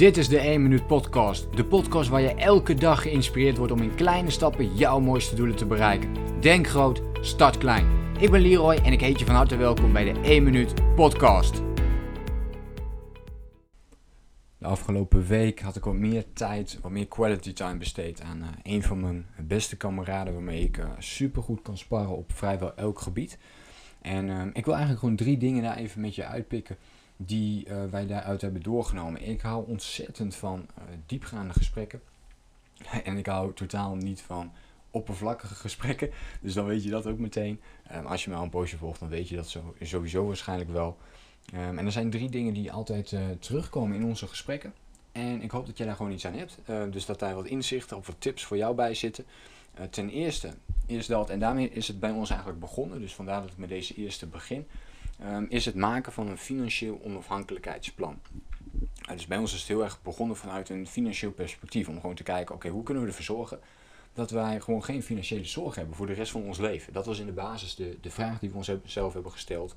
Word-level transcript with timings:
Dit 0.00 0.16
is 0.16 0.28
de 0.28 0.38
1 0.38 0.62
Minuut 0.62 0.86
Podcast. 0.86 1.56
De 1.56 1.64
podcast 1.64 2.08
waar 2.08 2.20
je 2.20 2.34
elke 2.34 2.74
dag 2.74 3.02
geïnspireerd 3.02 3.56
wordt 3.56 3.72
om 3.72 3.82
in 3.82 3.94
kleine 3.94 4.30
stappen 4.30 4.76
jouw 4.76 5.00
mooiste 5.00 5.34
doelen 5.34 5.56
te 5.56 5.66
bereiken. 5.66 6.40
Denk 6.40 6.66
groot, 6.66 7.02
start 7.20 7.58
klein. 7.58 7.86
Ik 8.18 8.30
ben 8.30 8.40
Leroy 8.40 8.74
en 8.74 8.92
ik 8.92 9.00
heet 9.00 9.18
je 9.18 9.24
van 9.24 9.34
harte 9.34 9.56
welkom 9.56 9.92
bij 9.92 10.12
de 10.12 10.20
1 10.20 10.42
Minuut 10.42 10.94
Podcast. 10.94 11.62
De 14.58 14.66
afgelopen 14.66 15.26
week 15.26 15.60
had 15.60 15.76
ik 15.76 15.84
wat 15.84 15.94
meer 15.94 16.24
tijd, 16.32 16.78
wat 16.82 16.90
meer 16.90 17.08
quality 17.08 17.52
time 17.52 17.76
besteed 17.76 18.20
aan 18.22 18.38
uh, 18.38 18.48
een 18.62 18.82
van 18.82 19.00
mijn 19.00 19.26
beste 19.46 19.76
kameraden 19.76 20.32
waarmee 20.32 20.62
ik 20.62 20.76
uh, 20.76 20.84
super 20.98 21.42
goed 21.42 21.62
kan 21.62 21.78
sparren 21.78 22.16
op 22.16 22.32
vrijwel 22.32 22.76
elk 22.76 23.00
gebied. 23.00 23.38
En 24.02 24.28
uh, 24.28 24.42
ik 24.52 24.64
wil 24.64 24.74
eigenlijk 24.74 25.00
gewoon 25.00 25.16
drie 25.16 25.36
dingen 25.36 25.62
daar 25.62 25.76
even 25.76 26.00
met 26.00 26.14
je 26.14 26.24
uitpikken 26.24 26.76
die 27.26 27.68
uh, 27.68 27.84
wij 27.90 28.06
daaruit 28.06 28.40
hebben 28.40 28.62
doorgenomen. 28.62 29.28
Ik 29.28 29.40
hou 29.40 29.66
ontzettend 29.68 30.34
van 30.36 30.66
uh, 30.78 30.84
diepgaande 31.06 31.52
gesprekken. 31.52 32.00
En 33.04 33.16
ik 33.16 33.26
hou 33.26 33.54
totaal 33.54 33.94
niet 33.94 34.20
van 34.20 34.52
oppervlakkige 34.90 35.54
gesprekken. 35.54 36.10
Dus 36.40 36.54
dan 36.54 36.64
weet 36.64 36.84
je 36.84 36.90
dat 36.90 37.06
ook 37.06 37.18
meteen. 37.18 37.60
Um, 37.92 38.06
als 38.06 38.24
je 38.24 38.30
mij 38.30 38.38
al 38.38 38.44
een 38.44 38.50
poosje 38.50 38.76
volgt, 38.76 39.00
dan 39.00 39.08
weet 39.08 39.28
je 39.28 39.36
dat 39.36 39.48
zo, 39.48 39.74
sowieso 39.80 40.26
waarschijnlijk 40.26 40.70
wel. 40.70 40.98
Um, 41.54 41.78
en 41.78 41.86
er 41.86 41.92
zijn 41.92 42.10
drie 42.10 42.30
dingen 42.30 42.54
die 42.54 42.72
altijd 42.72 43.12
uh, 43.12 43.20
terugkomen 43.38 43.96
in 43.96 44.04
onze 44.04 44.26
gesprekken. 44.26 44.74
En 45.12 45.42
ik 45.42 45.50
hoop 45.50 45.66
dat 45.66 45.76
jij 45.76 45.86
daar 45.86 45.96
gewoon 45.96 46.12
iets 46.12 46.26
aan 46.26 46.34
hebt. 46.34 46.58
dus 46.90 47.06
dat 47.06 47.18
daar 47.18 47.34
wat 47.34 47.46
inzichten 47.46 47.96
of 47.96 48.06
wat 48.06 48.16
tips 48.18 48.44
voor 48.44 48.56
jou 48.56 48.74
bij 48.74 48.94
zitten. 48.94 49.24
ten 49.90 50.08
eerste 50.08 50.54
is 50.86 51.06
dat, 51.06 51.30
en 51.30 51.38
daarmee 51.38 51.70
is 51.70 51.88
het 51.88 52.00
bij 52.00 52.10
ons 52.10 52.30
eigenlijk 52.30 52.60
begonnen. 52.60 53.00
Dus 53.00 53.14
vandaar 53.14 53.40
dat 53.40 53.50
ik 53.50 53.56
met 53.56 53.68
deze 53.68 53.94
eerste 53.94 54.26
begin 54.26 54.66
um, 55.24 55.46
is 55.48 55.64
het 55.64 55.74
maken 55.74 56.12
van 56.12 56.28
een 56.28 56.38
financieel 56.38 57.00
onafhankelijkheidsplan. 57.02 58.20
Uh, 59.10 59.16
dus 59.16 59.26
bij 59.26 59.38
ons 59.38 59.52
is 59.52 59.58
het 59.58 59.68
heel 59.68 59.82
erg 59.82 60.02
begonnen 60.02 60.36
vanuit 60.36 60.68
een 60.68 60.86
financieel 60.86 61.32
perspectief. 61.32 61.88
Om 61.88 62.00
gewoon 62.00 62.14
te 62.16 62.22
kijken, 62.22 62.54
oké, 62.54 62.68
hoe 62.68 62.82
kunnen 62.82 63.02
we 63.02 63.08
ervoor 63.08 63.24
zorgen 63.24 63.60
dat 64.12 64.30
wij 64.30 64.60
gewoon 64.60 64.84
geen 64.84 65.02
financiële 65.02 65.44
zorg 65.44 65.74
hebben 65.74 65.96
voor 65.96 66.06
de 66.06 66.12
rest 66.12 66.32
van 66.32 66.42
ons 66.42 66.58
leven. 66.58 66.92
Dat 66.92 67.06
was 67.06 67.18
in 67.18 67.26
de 67.26 67.32
basis 67.32 67.74
de, 67.74 67.98
de 68.00 68.10
vraag 68.10 68.38
die 68.38 68.50
we 68.50 68.56
onszelf 68.56 69.12
hebben 69.12 69.32
gesteld. 69.32 69.74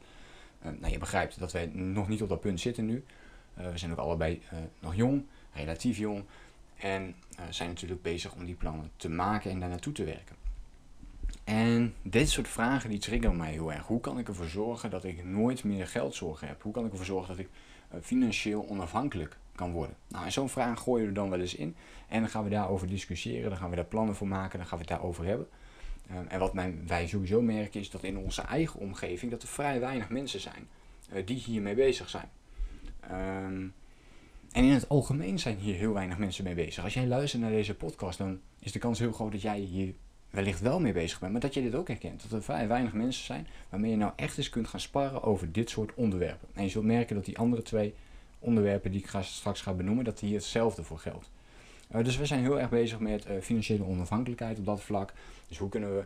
Uh, 0.65 0.71
nou, 0.79 0.91
je 0.91 0.99
begrijpt 0.99 1.39
dat 1.39 1.51
wij 1.51 1.65
nog 1.65 2.07
niet 2.07 2.21
op 2.21 2.29
dat 2.29 2.41
punt 2.41 2.59
zitten 2.59 2.85
nu. 2.85 3.03
Uh, 3.59 3.71
we 3.71 3.77
zijn 3.77 3.91
ook 3.91 3.97
allebei 3.97 4.41
uh, 4.53 4.59
nog 4.79 4.95
jong, 4.95 5.25
relatief 5.53 5.97
jong. 5.97 6.23
En 6.75 7.15
zijn 7.49 7.69
natuurlijk 7.69 8.01
bezig 8.01 8.33
om 8.33 8.45
die 8.45 8.55
plannen 8.55 8.91
te 8.95 9.09
maken 9.09 9.51
en 9.51 9.59
daar 9.59 9.69
naartoe 9.69 9.93
te 9.93 10.03
werken. 10.03 10.35
En 11.43 11.93
dit 12.01 12.29
soort 12.29 12.47
vragen 12.47 12.89
die 12.89 12.99
triggeren 12.99 13.37
mij 13.37 13.51
heel 13.51 13.73
erg. 13.73 13.87
Hoe 13.87 13.99
kan 13.99 14.19
ik 14.19 14.27
ervoor 14.27 14.47
zorgen 14.47 14.89
dat 14.89 15.03
ik 15.03 15.25
nooit 15.25 15.63
meer 15.63 15.87
geldzorgen 15.87 16.47
heb? 16.47 16.61
Hoe 16.61 16.73
kan 16.73 16.85
ik 16.85 16.91
ervoor 16.91 17.05
zorgen 17.05 17.35
dat 17.35 17.45
ik 17.45 17.49
uh, 17.93 17.99
financieel 18.01 18.69
onafhankelijk 18.69 19.37
kan 19.55 19.71
worden? 19.71 19.95
Nou, 20.07 20.25
en 20.25 20.31
zo'n 20.31 20.49
vraag 20.49 20.79
gooien 20.79 21.03
we 21.03 21.07
er 21.07 21.13
dan 21.13 21.29
wel 21.29 21.39
eens 21.39 21.55
in. 21.55 21.75
En 22.07 22.19
dan 22.19 22.29
gaan 22.29 22.43
we 22.43 22.49
daarover 22.49 22.87
discussiëren, 22.87 23.49
dan 23.49 23.59
gaan 23.59 23.69
we 23.69 23.75
daar 23.75 23.85
plannen 23.85 24.15
voor 24.15 24.27
maken, 24.27 24.57
dan 24.57 24.67
gaan 24.67 24.77
we 24.77 24.83
het 24.83 24.93
daarover 24.93 25.25
hebben. 25.25 25.47
Um, 26.11 26.27
en 26.27 26.39
wat 26.39 26.53
wij 26.87 27.07
sowieso 27.07 27.41
merken 27.41 27.79
is 27.79 27.89
dat 27.89 28.03
in 28.03 28.17
onze 28.17 28.41
eigen 28.41 28.79
omgeving 28.79 29.31
dat 29.31 29.41
er 29.41 29.47
vrij 29.47 29.79
weinig 29.79 30.09
mensen 30.09 30.39
zijn 30.39 30.67
uh, 31.13 31.25
die 31.25 31.37
hiermee 31.37 31.75
bezig 31.75 32.09
zijn. 32.09 32.29
Um, 33.11 33.73
en 34.51 34.63
in 34.63 34.71
het 34.71 34.89
algemeen 34.89 35.39
zijn 35.39 35.57
hier 35.57 35.75
heel 35.75 35.93
weinig 35.93 36.17
mensen 36.17 36.43
mee 36.43 36.55
bezig. 36.55 36.83
Als 36.83 36.93
jij 36.93 37.07
luistert 37.07 37.41
naar 37.41 37.51
deze 37.51 37.75
podcast, 37.75 38.17
dan 38.17 38.39
is 38.59 38.71
de 38.71 38.79
kans 38.79 38.99
heel 38.99 39.11
groot 39.11 39.31
dat 39.31 39.41
jij 39.41 39.59
hier 39.59 39.93
wellicht 40.33 40.61
wel 40.61 40.79
mee 40.79 40.93
bezig 40.93 41.19
bent, 41.19 41.31
maar 41.31 41.41
dat 41.41 41.53
je 41.53 41.61
dit 41.61 41.75
ook 41.75 41.87
herkent. 41.87 42.21
Dat 42.21 42.31
er 42.31 42.43
vrij 42.43 42.67
weinig 42.67 42.93
mensen 42.93 43.25
zijn 43.25 43.47
waarmee 43.69 43.91
je 43.91 43.97
nou 43.97 44.11
echt 44.15 44.37
eens 44.37 44.49
kunt 44.49 44.67
gaan 44.67 44.79
sparren 44.79 45.23
over 45.23 45.51
dit 45.51 45.69
soort 45.69 45.93
onderwerpen. 45.93 46.47
En 46.53 46.63
je 46.63 46.69
zult 46.69 46.85
merken 46.85 47.15
dat 47.15 47.25
die 47.25 47.37
andere 47.37 47.61
twee 47.61 47.93
onderwerpen 48.39 48.91
die 48.91 48.99
ik 48.99 49.09
straks 49.21 49.61
ga 49.61 49.73
benoemen, 49.73 50.05
dat 50.05 50.19
hier 50.19 50.35
hetzelfde 50.35 50.83
voor 50.83 50.99
geldt. 50.99 51.29
Uh, 51.95 52.03
dus 52.03 52.17
we 52.17 52.25
zijn 52.25 52.41
heel 52.41 52.59
erg 52.59 52.69
bezig 52.69 52.99
met 52.99 53.25
uh, 53.25 53.41
financiële 53.41 53.85
onafhankelijkheid 53.85 54.57
op 54.57 54.65
dat 54.65 54.81
vlak. 54.81 55.13
Dus 55.47 55.57
hoe 55.57 55.69
kunnen 55.69 55.95
we 55.95 56.03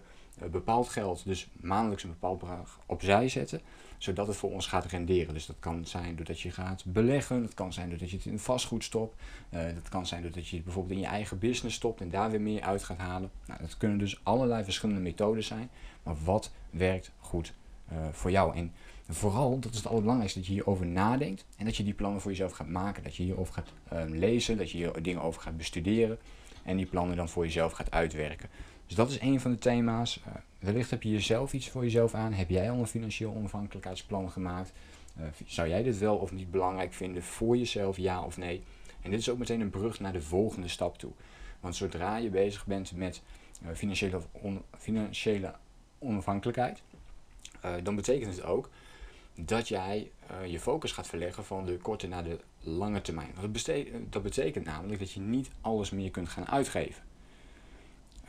bepaald 0.51 0.89
geld, 0.89 1.25
dus 1.25 1.47
maandelijks 1.53 2.03
een 2.03 2.09
bepaald 2.09 2.39
bedrag 2.39 2.79
opzij 2.85 3.29
zetten, 3.29 3.61
zodat 3.97 4.27
het 4.27 4.35
voor 4.35 4.51
ons 4.51 4.67
gaat 4.67 4.85
renderen. 4.85 5.33
Dus 5.33 5.45
dat 5.45 5.55
kan 5.59 5.85
zijn 5.85 6.15
doordat 6.15 6.39
je 6.39 6.51
gaat 6.51 6.83
beleggen, 6.85 7.41
dat 7.41 7.53
kan 7.53 7.73
zijn 7.73 7.89
doordat 7.89 8.09
je 8.09 8.15
het 8.17 8.25
in 8.25 8.39
vastgoed 8.39 8.83
stopt, 8.83 9.21
dat 9.49 9.89
kan 9.89 10.05
zijn 10.05 10.21
doordat 10.21 10.47
je 10.47 10.55
het 10.55 10.65
bijvoorbeeld 10.65 10.95
in 10.95 11.01
je 11.01 11.09
eigen 11.09 11.39
business 11.39 11.75
stopt 11.75 12.01
en 12.01 12.09
daar 12.09 12.31
weer 12.31 12.41
meer 12.41 12.61
uit 12.61 12.83
gaat 12.83 12.97
halen. 12.97 13.31
Nou, 13.45 13.61
dat 13.61 13.77
kunnen 13.77 13.97
dus 13.97 14.19
allerlei 14.23 14.63
verschillende 14.63 15.01
methodes 15.01 15.47
zijn, 15.47 15.69
maar 16.03 16.15
wat 16.23 16.51
werkt 16.69 17.11
goed 17.19 17.53
voor 18.11 18.31
jou? 18.31 18.55
En 18.55 18.73
vooral, 19.09 19.59
dat 19.59 19.71
is 19.71 19.77
het 19.77 19.87
allerbelangrijkste, 19.87 20.39
dat 20.39 20.47
je 20.47 20.53
hierover 20.53 20.85
nadenkt 20.85 21.45
en 21.57 21.65
dat 21.65 21.77
je 21.77 21.83
die 21.83 21.93
plannen 21.93 22.21
voor 22.21 22.31
jezelf 22.31 22.51
gaat 22.51 22.67
maken. 22.67 23.03
Dat 23.03 23.15
je 23.15 23.23
hierover 23.23 23.53
gaat 23.53 23.73
um, 23.93 24.15
lezen, 24.15 24.57
dat 24.57 24.71
je 24.71 24.77
hier 24.77 25.01
dingen 25.01 25.21
over 25.21 25.41
gaat 25.41 25.57
bestuderen 25.57 26.17
en 26.63 26.77
die 26.77 26.85
plannen 26.85 27.15
dan 27.15 27.29
voor 27.29 27.43
jezelf 27.43 27.71
gaat 27.71 27.91
uitwerken. 27.91 28.49
Dus 28.87 28.95
dat 28.95 29.09
is 29.09 29.19
een 29.19 29.39
van 29.39 29.51
de 29.51 29.57
thema's. 29.57 30.19
Uh, 30.27 30.33
wellicht 30.59 30.89
heb 30.89 31.03
je 31.03 31.09
jezelf 31.09 31.53
iets 31.53 31.69
voor 31.69 31.83
jezelf 31.83 32.13
aan. 32.13 32.33
Heb 32.33 32.49
jij 32.49 32.71
al 32.71 32.79
een 32.79 32.87
financieel 32.87 33.33
onafhankelijkheidsplan 33.33 34.31
gemaakt? 34.31 34.71
Uh, 35.19 35.25
zou 35.45 35.69
jij 35.69 35.83
dit 35.83 35.97
wel 35.97 36.15
of 36.15 36.31
niet 36.31 36.51
belangrijk 36.51 36.93
vinden 36.93 37.23
voor 37.23 37.57
jezelf, 37.57 37.97
ja 37.97 38.23
of 38.23 38.37
nee? 38.37 38.63
En 39.01 39.11
dit 39.11 39.19
is 39.19 39.29
ook 39.29 39.37
meteen 39.37 39.61
een 39.61 39.69
brug 39.69 39.99
naar 39.99 40.13
de 40.13 40.21
volgende 40.21 40.67
stap 40.67 40.97
toe. 40.97 41.11
Want 41.59 41.75
zodra 41.75 42.17
je 42.17 42.29
bezig 42.29 42.65
bent 42.65 42.91
met 42.95 43.21
uh, 43.63 43.69
financiële, 43.73 44.21
on 44.31 44.61
financiële 44.77 45.53
onafhankelijkheid, 45.99 46.81
dan 47.83 47.95
betekent 47.95 48.35
het 48.35 48.43
ook 48.43 48.69
dat 49.35 49.67
jij 49.67 50.11
je 50.45 50.59
focus 50.59 50.91
gaat 50.91 51.07
verleggen 51.07 51.45
van 51.45 51.65
de 51.65 51.77
korte 51.77 52.07
naar 52.07 52.23
de 52.23 52.39
lange 52.59 53.01
termijn. 53.01 53.33
Betekent, 53.51 54.13
dat 54.13 54.23
betekent 54.23 54.65
namelijk 54.65 54.99
dat 54.99 55.11
je 55.11 55.19
niet 55.19 55.49
alles 55.61 55.89
meer 55.89 56.11
kunt 56.11 56.29
gaan 56.29 56.47
uitgeven. 56.47 57.03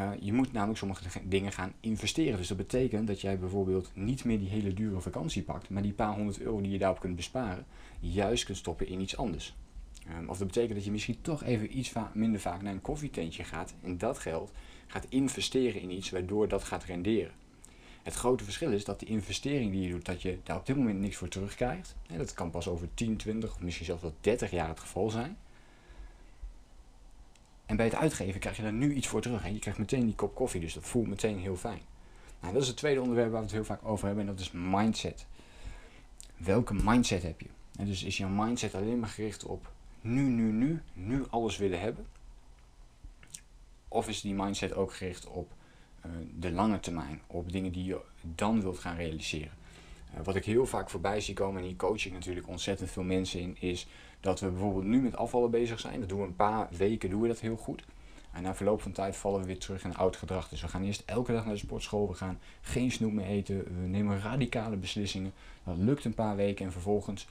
Uh, 0.01 0.11
je 0.21 0.33
moet 0.33 0.53
namelijk 0.53 0.79
sommige 0.79 1.03
dingen 1.25 1.53
gaan 1.53 1.73
investeren. 1.81 2.37
Dus 2.37 2.49
dat 2.49 2.57
betekent 2.57 3.07
dat 3.07 3.21
jij 3.21 3.39
bijvoorbeeld 3.39 3.91
niet 3.95 4.25
meer 4.25 4.39
die 4.39 4.49
hele 4.49 4.75
dure 4.75 5.01
vakantie 5.01 5.43
pakt, 5.43 5.71
maar 5.71 5.83
die 5.83 5.93
paar 5.93 6.15
honderd 6.15 6.41
euro 6.41 6.61
die 6.61 6.71
je 6.71 6.79
daarop 6.79 7.01
kunt 7.01 7.17
besparen, 7.17 7.67
juist 8.01 8.45
kunt 8.45 8.59
stoppen 8.59 8.89
in 8.89 9.01
iets 9.01 9.17
anders. 9.17 9.57
Um, 10.19 10.29
of 10.29 10.39
dat 10.39 10.47
betekent 10.47 10.75
dat 10.75 10.85
je 10.85 10.91
misschien 10.91 11.21
toch 11.21 11.45
even 11.45 11.79
iets 11.79 11.91
va 11.91 12.11
minder 12.15 12.41
vaak 12.41 12.63
naar 12.63 12.73
een 12.73 12.81
koffietentje 12.81 13.45
gaat 13.45 13.75
en 13.83 13.99
dat 13.99 14.19
geld 14.19 14.53
gaat 14.87 15.07
investeren 15.09 15.81
in 15.81 15.91
iets 15.91 16.11
waardoor 16.11 16.49
dat 16.49 16.65
gaat 16.65 16.85
renderen. 16.85 17.33
Het 18.03 18.15
grote 18.15 18.45
verschil 18.45 18.73
is 18.73 18.85
dat 18.85 19.01
de 19.01 19.07
investering 19.07 19.73
die 19.73 19.83
je 19.83 19.91
doet, 19.91 20.05
dat 20.05 20.23
je 20.23 20.39
daar 20.43 20.57
op 20.57 20.67
dit 20.67 20.77
moment 20.77 21.01
niks 21.01 21.17
voor 21.17 21.29
terugkrijgt. 21.29 21.97
Dat 22.17 22.35
kan 22.35 22.51
pas 22.51 22.69
over 22.69 22.89
10, 22.95 23.17
20 23.17 23.55
of 23.55 23.61
misschien 23.61 23.87
zelfs 23.87 24.03
wel 24.03 24.15
30 24.21 24.51
jaar 24.51 24.69
het 24.69 24.81
geval 24.81 25.11
zijn. 25.11 25.37
En 27.69 27.77
bij 27.77 27.85
het 27.85 27.95
uitgeven 27.95 28.41
krijg 28.41 28.57
je 28.57 28.63
daar 28.63 28.73
nu 28.73 28.95
iets 28.95 29.07
voor 29.07 29.21
terug. 29.21 29.45
En 29.45 29.53
je 29.53 29.59
krijgt 29.59 29.79
meteen 29.79 30.05
die 30.05 30.15
kop 30.15 30.35
koffie, 30.35 30.61
dus 30.61 30.75
dat 30.75 30.85
voelt 30.85 31.07
meteen 31.07 31.39
heel 31.39 31.57
fijn. 31.57 31.81
Nou, 32.41 32.53
dat 32.53 32.63
is 32.63 32.69
het 32.69 32.77
tweede 32.77 33.01
onderwerp 33.01 33.31
waar 33.31 33.41
we 33.41 33.47
het 33.47 33.55
heel 33.55 33.65
vaak 33.65 33.85
over 33.85 34.07
hebben 34.07 34.25
en 34.29 34.31
dat 34.31 34.41
is 34.41 34.51
mindset. 34.53 35.27
Welke 36.37 36.75
mindset 36.75 37.23
heb 37.23 37.41
je? 37.41 37.49
Dus 37.85 38.05
is 38.05 38.17
jouw 38.17 38.29
mindset 38.29 38.75
alleen 38.75 38.99
maar 38.99 39.09
gericht 39.09 39.45
op 39.45 39.73
nu, 40.01 40.23
nu, 40.23 40.53
nu, 40.53 40.83
nu 40.93 41.25
alles 41.31 41.57
willen 41.57 41.81
hebben? 41.81 42.07
Of 43.89 44.09
is 44.09 44.21
die 44.21 44.35
mindset 44.35 44.75
ook 44.75 44.93
gericht 44.93 45.27
op 45.27 45.53
uh, 46.07 46.13
de 46.39 46.51
lange 46.51 46.81
termijn, 46.81 47.21
op 47.27 47.53
dingen 47.53 47.73
die 47.73 47.85
je 47.85 48.01
dan 48.23 48.61
wilt 48.61 48.79
gaan 48.79 48.97
realiseren. 48.97 49.53
Uh, 50.15 50.25
wat 50.25 50.37
ik 50.37 50.45
heel 50.45 50.67
vaak 50.67 50.91
voorbij 50.91 51.21
zie 51.21 51.35
komen, 51.35 51.61
en 51.61 51.67
hier 51.67 51.77
coach 51.77 52.11
natuurlijk 52.11 52.49
ontzettend 52.49 52.91
veel 52.91 53.03
mensen 53.03 53.41
in, 53.41 53.57
is 53.61 53.87
dat 54.21 54.41
we 54.41 54.49
bijvoorbeeld 54.49 54.85
nu 54.85 55.01
met 55.01 55.17
afvallen 55.17 55.51
bezig 55.51 55.81
zijn. 55.81 56.01
Dat 56.01 56.09
doen 56.09 56.21
we 56.21 56.27
een 56.27 56.37
paar 56.37 56.69
weken, 56.77 57.11
doen 57.11 57.21
we 57.21 57.29
dat 57.29 57.41
heel 57.41 57.57
goed. 57.57 57.85
En 58.33 58.43
na 58.43 58.55
verloop 58.55 58.83
van 58.83 58.93
tijd 58.93 59.17
vallen 59.17 59.41
we 59.41 59.47
weer 59.47 59.59
terug 59.59 59.85
in 59.85 59.97
oud 59.97 60.17
gedrag. 60.17 60.49
Dus 60.49 60.61
we 60.61 60.69
gaan 60.69 60.85
eerst 60.85 61.03
elke 61.07 61.33
dag 61.33 61.45
naar 61.45 61.55
de 61.55 61.61
sportschool, 61.61 62.09
we 62.09 62.15
gaan 62.15 62.39
geen 62.61 62.91
snoep 62.91 63.13
meer 63.13 63.27
eten, 63.27 63.65
we 63.81 63.87
nemen 63.87 64.21
radicale 64.21 64.77
beslissingen. 64.77 65.33
Dat 65.65 65.77
lukt 65.77 66.05
een 66.05 66.15
paar 66.15 66.37
weken 66.37 66.65
en 66.65 66.73
vervolgens 66.73 67.27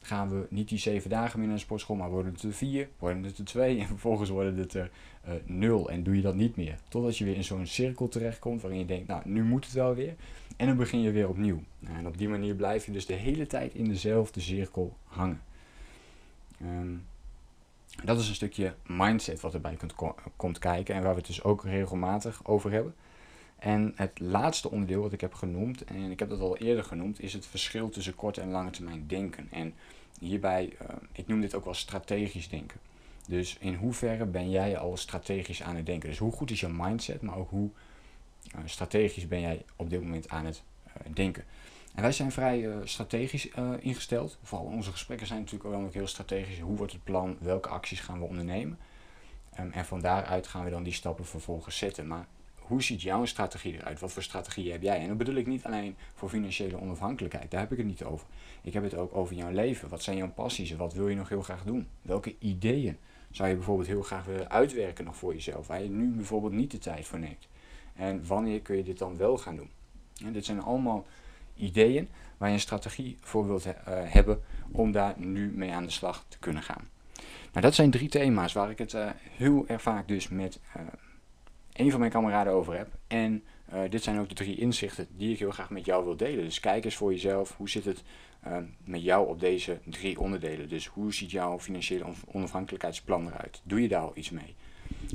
gaan 0.00 0.28
we 0.28 0.46
niet 0.50 0.68
die 0.68 0.78
zeven 0.78 1.10
dagen 1.10 1.38
meer 1.38 1.48
naar 1.48 1.56
de 1.56 1.62
sportschool, 1.62 1.96
maar 1.96 2.10
worden 2.10 2.32
het 2.32 2.42
er 2.42 2.52
vier, 2.52 2.88
worden 2.98 3.22
het 3.22 3.38
er 3.38 3.44
twee 3.44 3.78
en 3.78 3.86
vervolgens 3.86 4.30
worden 4.30 4.56
het 4.56 4.74
er 4.74 4.90
uh, 5.28 5.34
nul 5.44 5.90
en 5.90 6.02
doe 6.02 6.16
je 6.16 6.22
dat 6.22 6.34
niet 6.34 6.56
meer. 6.56 6.78
Totdat 6.88 7.18
je 7.18 7.24
weer 7.24 7.36
in 7.36 7.44
zo'n 7.44 7.66
cirkel 7.66 8.08
terechtkomt 8.08 8.60
waarin 8.60 8.78
je 8.78 8.86
denkt, 8.86 9.08
nou 9.08 9.22
nu 9.24 9.44
moet 9.44 9.64
het 9.64 9.74
wel 9.74 9.94
weer 9.94 10.14
en 10.56 10.66
dan 10.66 10.76
begin 10.76 11.00
je 11.00 11.10
weer 11.10 11.28
opnieuw. 11.28 11.62
Nou, 11.78 11.96
en 11.96 12.06
op 12.06 12.18
die 12.18 12.28
manier 12.28 12.54
blijf 12.54 12.86
je 12.86 12.92
dus 12.92 13.06
de 13.06 13.14
hele 13.14 13.46
tijd 13.46 13.74
in 13.74 13.84
dezelfde 13.84 14.40
cirkel 14.40 14.96
hangen. 15.04 15.40
Um, 16.62 17.04
dat 18.04 18.18
is 18.20 18.28
een 18.28 18.34
stukje 18.34 18.74
mindset 18.86 19.40
wat 19.40 19.54
erbij 19.54 19.76
komt 20.36 20.58
kijken 20.58 20.94
en 20.94 21.02
waar 21.02 21.10
we 21.10 21.18
het 21.18 21.26
dus 21.26 21.42
ook 21.42 21.64
regelmatig 21.64 22.40
over 22.44 22.70
hebben. 22.70 22.94
En 23.58 23.92
het 23.96 24.20
laatste 24.20 24.70
onderdeel 24.70 25.02
wat 25.02 25.12
ik 25.12 25.20
heb 25.20 25.34
genoemd, 25.34 25.84
en 25.84 26.10
ik 26.10 26.18
heb 26.18 26.28
dat 26.28 26.40
al 26.40 26.56
eerder 26.56 26.84
genoemd, 26.84 27.22
is 27.22 27.32
het 27.32 27.46
verschil 27.46 27.88
tussen 27.88 28.14
korte 28.14 28.40
en 28.40 28.50
lange 28.50 28.70
termijn 28.70 29.06
denken. 29.06 29.48
En 29.50 29.74
hierbij, 30.20 30.72
uh, 30.82 30.88
ik 31.12 31.26
noem 31.26 31.40
dit 31.40 31.54
ook 31.54 31.64
wel 31.64 31.74
strategisch 31.74 32.48
denken. 32.48 32.80
Dus 33.26 33.56
in 33.60 33.74
hoeverre 33.74 34.24
ben 34.24 34.50
jij 34.50 34.78
al 34.78 34.96
strategisch 34.96 35.62
aan 35.62 35.76
het 35.76 35.86
denken? 35.86 36.08
Dus 36.08 36.18
hoe 36.18 36.32
goed 36.32 36.50
is 36.50 36.60
je 36.60 36.68
mindset, 36.68 37.22
maar 37.22 37.36
ook 37.36 37.50
hoe 37.50 37.70
uh, 38.56 38.60
strategisch 38.64 39.28
ben 39.28 39.40
jij 39.40 39.64
op 39.76 39.90
dit 39.90 40.02
moment 40.02 40.28
aan 40.28 40.46
het 40.46 40.62
uh, 40.86 41.14
denken? 41.14 41.44
En 41.94 42.02
wij 42.02 42.12
zijn 42.12 42.32
vrij 42.32 42.68
strategisch 42.84 43.48
ingesteld. 43.80 44.38
Vooral 44.42 44.66
onze 44.66 44.90
gesprekken 44.90 45.26
zijn 45.26 45.40
natuurlijk 45.40 45.74
ook 45.74 45.92
heel 45.92 46.06
strategisch. 46.06 46.58
Hoe 46.58 46.76
wordt 46.76 46.92
het 46.92 47.04
plan? 47.04 47.36
Welke 47.40 47.68
acties 47.68 48.00
gaan 48.00 48.18
we 48.18 48.24
ondernemen? 48.24 48.78
Um, 49.60 49.70
en 49.72 49.84
van 49.84 50.00
daaruit 50.00 50.46
gaan 50.46 50.64
we 50.64 50.70
dan 50.70 50.82
die 50.82 50.92
stappen 50.92 51.26
vervolgens 51.26 51.76
zetten. 51.76 52.06
Maar 52.06 52.26
hoe 52.70 52.82
ziet 52.82 53.02
jouw 53.02 53.24
strategie 53.24 53.74
eruit? 53.74 54.00
Wat 54.00 54.12
voor 54.12 54.22
strategie 54.22 54.72
heb 54.72 54.82
jij? 54.82 55.00
En 55.00 55.08
dat 55.08 55.16
bedoel 55.16 55.34
ik 55.34 55.46
niet 55.46 55.64
alleen 55.64 55.96
voor 56.14 56.28
financiële 56.28 56.80
onafhankelijkheid. 56.80 57.50
Daar 57.50 57.60
heb 57.60 57.72
ik 57.72 57.78
het 57.78 57.86
niet 57.86 58.04
over. 58.04 58.26
Ik 58.62 58.72
heb 58.72 58.82
het 58.82 58.94
ook 58.94 59.16
over 59.16 59.34
jouw 59.34 59.50
leven. 59.50 59.88
Wat 59.88 60.02
zijn 60.02 60.16
jouw 60.16 60.30
passies? 60.30 60.76
Wat 60.76 60.94
wil 60.94 61.08
je 61.08 61.16
nog 61.16 61.28
heel 61.28 61.42
graag 61.42 61.62
doen? 61.64 61.88
Welke 62.02 62.34
ideeën 62.38 62.96
zou 63.30 63.48
je 63.48 63.54
bijvoorbeeld 63.54 63.88
heel 63.88 64.02
graag 64.02 64.24
willen 64.24 64.50
uitwerken 64.50 65.04
nog 65.04 65.16
voor 65.16 65.34
jezelf? 65.34 65.66
Waar 65.66 65.82
je 65.82 65.88
nu 65.88 66.08
bijvoorbeeld 66.08 66.52
niet 66.52 66.70
de 66.70 66.78
tijd 66.78 67.06
voor 67.06 67.18
neemt. 67.18 67.48
En 67.94 68.26
wanneer 68.26 68.60
kun 68.60 68.76
je 68.76 68.82
dit 68.82 68.98
dan 68.98 69.16
wel 69.16 69.38
gaan 69.38 69.56
doen? 69.56 69.70
En 70.24 70.32
dit 70.32 70.44
zijn 70.44 70.62
allemaal 70.62 71.06
ideeën 71.56 72.08
waar 72.36 72.48
je 72.48 72.54
een 72.54 72.60
strategie 72.60 73.16
voor 73.20 73.46
wilt 73.46 73.66
uh, 73.66 73.72
hebben 73.86 74.42
om 74.70 74.92
daar 74.92 75.14
nu 75.16 75.52
mee 75.54 75.72
aan 75.72 75.84
de 75.84 75.90
slag 75.90 76.24
te 76.28 76.38
kunnen 76.38 76.62
gaan. 76.62 76.88
Nou, 77.52 77.64
dat 77.64 77.74
zijn 77.74 77.90
drie 77.90 78.08
thema's 78.08 78.52
waar 78.52 78.70
ik 78.70 78.78
het 78.78 78.92
uh, 78.92 79.10
heel 79.36 79.64
erg 79.68 79.82
vaak 79.82 80.08
dus 80.08 80.28
met 80.28 80.60
uh, 80.76 80.82
een 81.80 81.90
van 81.90 82.00
mijn 82.00 82.12
kameraden 82.12 82.52
over 82.52 82.76
heb. 82.76 82.88
En 83.06 83.44
dit 83.88 84.02
zijn 84.02 84.18
ook 84.18 84.28
de 84.28 84.34
drie 84.34 84.56
inzichten 84.56 85.06
die 85.16 85.32
ik 85.32 85.38
heel 85.38 85.50
graag 85.50 85.70
met 85.70 85.84
jou 85.84 86.04
wil 86.04 86.16
delen. 86.16 86.44
Dus 86.44 86.60
kijk 86.60 86.84
eens 86.84 86.96
voor 86.96 87.12
jezelf, 87.12 87.56
hoe 87.56 87.68
zit 87.68 87.84
het 87.84 88.02
met 88.84 89.02
jou 89.02 89.28
op 89.28 89.40
deze 89.40 89.78
drie 89.84 90.20
onderdelen? 90.20 90.68
Dus 90.68 90.86
hoe 90.86 91.14
ziet 91.14 91.30
jouw 91.30 91.58
financiële 91.58 92.04
onafhankelijkheidsplan 92.26 93.26
eruit? 93.26 93.60
Doe 93.64 93.82
je 93.82 93.88
daar 93.88 94.02
al 94.02 94.12
iets 94.14 94.30
mee? 94.30 94.54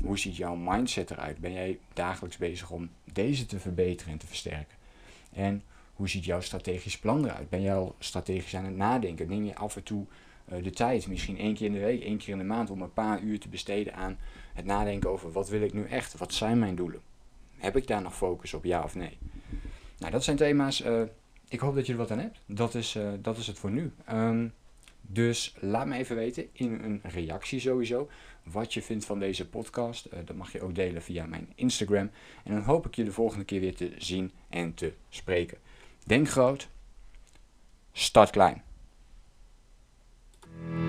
Hoe 0.02 0.18
ziet 0.18 0.36
jouw 0.36 0.54
mindset 0.54 1.10
eruit? 1.10 1.38
Ben 1.38 1.52
jij 1.52 1.78
dagelijks 1.92 2.36
bezig 2.36 2.70
om 2.70 2.90
deze 3.12 3.46
te 3.46 3.60
verbeteren 3.60 4.12
en 4.12 4.18
te 4.18 4.26
versterken? 4.26 4.76
En 5.32 5.62
hoe 5.94 6.08
ziet 6.08 6.24
jouw 6.24 6.40
strategisch 6.40 6.98
plan 6.98 7.24
eruit? 7.24 7.48
Ben 7.48 7.62
jij 7.62 7.74
al 7.74 7.94
strategisch 7.98 8.56
aan 8.56 8.64
het 8.64 8.76
nadenken? 8.76 9.28
Neem 9.28 9.44
je 9.44 9.54
af 9.54 9.76
en 9.76 9.82
toe 9.82 10.06
uh, 10.52 10.62
de 10.62 10.70
tijd, 10.70 11.06
misschien 11.06 11.38
één 11.38 11.54
keer 11.54 11.66
in 11.66 11.72
de 11.72 11.78
week, 11.78 12.02
één 12.02 12.18
keer 12.18 12.28
in 12.28 12.38
de 12.38 12.44
maand, 12.44 12.70
om 12.70 12.82
een 12.82 12.92
paar 12.92 13.20
uur 13.20 13.40
te 13.40 13.48
besteden 13.48 13.94
aan 13.94 14.18
het 14.56 14.64
nadenken 14.64 15.10
over 15.10 15.32
wat 15.32 15.48
wil 15.48 15.60
ik 15.60 15.72
nu 15.72 15.84
echt? 15.84 16.18
Wat 16.18 16.34
zijn 16.34 16.58
mijn 16.58 16.74
doelen? 16.74 17.00
Heb 17.56 17.76
ik 17.76 17.86
daar 17.86 18.02
nog 18.02 18.16
focus 18.16 18.54
op, 18.54 18.64
ja 18.64 18.82
of 18.82 18.94
nee? 18.94 19.18
Nou, 19.98 20.12
dat 20.12 20.24
zijn 20.24 20.36
thema's. 20.36 20.84
Uh, 20.84 21.02
ik 21.48 21.60
hoop 21.60 21.74
dat 21.74 21.86
je 21.86 21.92
er 21.92 21.98
wat 21.98 22.10
aan 22.10 22.18
hebt. 22.18 22.38
Dat 22.46 22.74
is, 22.74 22.94
uh, 22.94 23.08
dat 23.18 23.36
is 23.36 23.46
het 23.46 23.58
voor 23.58 23.70
nu. 23.70 23.92
Um, 24.12 24.52
dus 25.00 25.56
laat 25.60 25.86
me 25.86 25.96
even 25.96 26.16
weten 26.16 26.48
in 26.52 26.72
een 26.82 27.00
reactie 27.02 27.60
sowieso 27.60 28.08
wat 28.42 28.74
je 28.74 28.82
vindt 28.82 29.04
van 29.04 29.18
deze 29.18 29.48
podcast. 29.48 30.06
Uh, 30.06 30.18
dat 30.24 30.36
mag 30.36 30.52
je 30.52 30.62
ook 30.62 30.74
delen 30.74 31.02
via 31.02 31.26
mijn 31.26 31.52
Instagram. 31.54 32.10
En 32.44 32.52
dan 32.52 32.62
hoop 32.62 32.86
ik 32.86 32.94
je 32.94 33.04
de 33.04 33.12
volgende 33.12 33.44
keer 33.44 33.60
weer 33.60 33.74
te 33.74 33.94
zien 33.98 34.32
en 34.48 34.74
te 34.74 34.92
spreken. 35.08 35.58
Denk 36.04 36.28
groot, 36.28 36.68
start 37.92 38.30
klein. 38.30 38.62